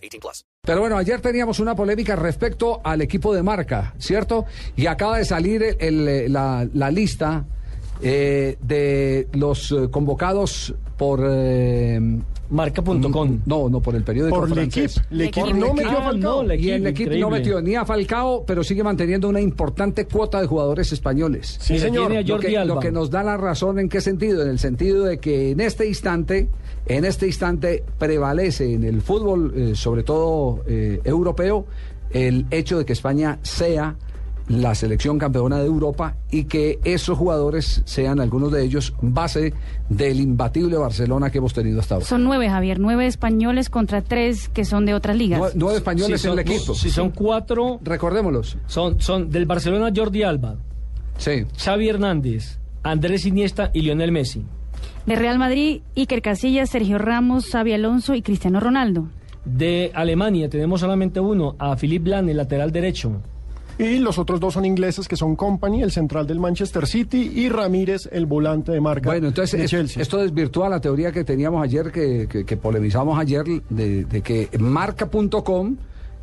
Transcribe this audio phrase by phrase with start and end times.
[0.00, 0.44] 18 plus.
[0.62, 4.44] Pero bueno, ayer teníamos una polémica respecto al equipo de marca, ¿cierto?
[4.76, 7.44] Y acaba de salir el- la, la lista
[8.02, 11.20] eh, de los eh, convocados por...
[11.24, 12.00] eh,
[12.50, 13.40] Marca.com.
[13.46, 15.00] No, no, por el periódico Por francés.
[15.10, 15.40] L'Equipe.
[15.40, 15.84] L'Equipe Por no L'Equipe.
[15.84, 16.40] metió a Falcao.
[16.40, 20.06] Ah, no, Y el equipo no metió ni a Falcao, pero sigue manteniendo una importante
[20.06, 21.58] cuota de jugadores españoles.
[21.60, 22.12] Sí, señor.
[22.12, 25.18] Lo que, lo que nos da la razón en qué sentido, en el sentido de
[25.18, 26.48] que en este instante,
[26.86, 31.66] en este instante prevalece en el fútbol, eh, sobre todo eh, europeo,
[32.10, 33.94] el hecho de que España sea
[34.50, 39.54] la selección campeona de Europa y que esos jugadores sean algunos de ellos base
[39.88, 42.06] del imbatible Barcelona que hemos tenido hasta ahora.
[42.06, 45.40] Son nueve, Javier, nueve españoles contra tres que son de otras ligas.
[45.40, 46.74] Nue- Nueve españoles en son, el equipo.
[46.74, 48.58] Si son cuatro, Recordémoslos.
[48.66, 50.56] son, son del Barcelona Jordi Alba,
[51.16, 51.44] Sí.
[51.56, 54.42] Xavi Hernández, Andrés Iniesta y Lionel Messi.
[55.06, 59.06] De Real Madrid, Iker Casillas, Sergio Ramos, Xavi Alonso y Cristiano Ronaldo.
[59.44, 63.12] De Alemania tenemos solamente uno, a Philipp Lahm, el lateral derecho.
[63.82, 67.48] Y los otros dos son ingleses, que son Company, el central del Manchester City, y
[67.48, 70.02] Ramírez, el volante de marca Bueno, entonces de es- Chelsea.
[70.02, 74.50] esto desvirtúa la teoría que teníamos ayer, que, que, que polemizamos ayer, de, de que
[74.58, 75.76] marca.com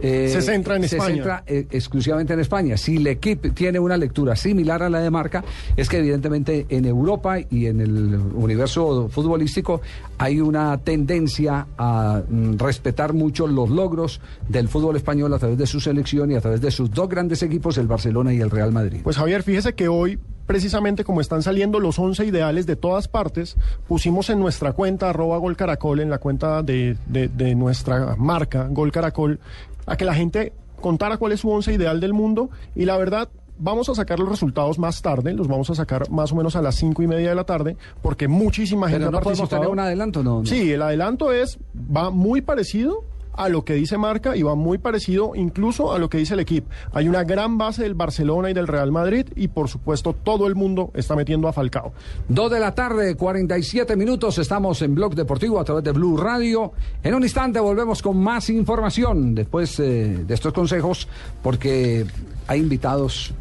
[0.00, 1.14] eh, Se centra en se España.
[1.14, 2.76] centra, eh, exclusivamente en España.
[2.76, 5.44] Si el equipo tiene una lectura similar a la de marca,
[5.76, 9.80] es que evidentemente en Europa y en el universo futbolístico
[10.18, 15.66] hay una tendencia a mm, respetar mucho los logros del fútbol español a través de
[15.66, 18.72] su selección y a través de sus dos grandes equipos, el Barcelona y el Real
[18.72, 19.00] Madrid.
[19.02, 20.18] Pues Javier, fíjese que hoy,
[20.48, 23.56] precisamente como están saliendo los 11 ideales de todas partes,
[23.86, 28.66] pusimos en nuestra cuenta, arroba Gol Caracol, en la cuenta de, de- de nuestra marca,
[28.68, 29.38] Gol Caracol,
[29.86, 33.28] a que la gente contara cuál es su 11 ideal del mundo y la verdad...
[33.60, 36.62] Vamos a sacar los resultados más tarde, los vamos a sacar más o menos a
[36.62, 39.62] las cinco y media de la tarde, porque muchísima gente Pero ha no podemos participado.
[39.62, 40.38] tener un adelanto, ¿no?
[40.38, 40.46] no.
[40.46, 43.02] Sí, el adelanto es, va muy parecido
[43.38, 46.40] a lo que dice Marca y va muy parecido incluso a lo que dice el
[46.40, 46.68] equipo.
[46.92, 50.56] Hay una gran base del Barcelona y del Real Madrid y por supuesto todo el
[50.56, 51.92] mundo está metiendo a Falcao.
[52.28, 54.38] Dos de la tarde, 47 minutos.
[54.38, 56.72] Estamos en Blog Deportivo a través de Blue Radio.
[57.02, 61.06] En un instante volvemos con más información después eh, de estos consejos,
[61.42, 62.04] porque
[62.48, 63.32] hay invitados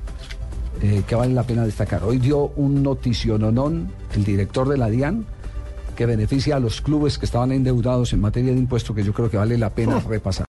[0.82, 2.04] eh, que valen la pena destacar.
[2.04, 5.26] Hoy dio un noticiononón el director de la DIAN
[5.98, 9.30] que beneficia a los clubes que estaban endeudados en materia de impuestos, que yo creo
[9.32, 10.46] que vale la pena repasar.